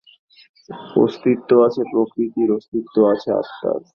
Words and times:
অস্তিত্ব 0.97 1.49
আছে 1.67 1.81
প্রকৃতির, 1.91 2.49
অস্তিত্ব 2.57 2.95
আছে 3.13 3.29
আত্মার। 3.33 3.81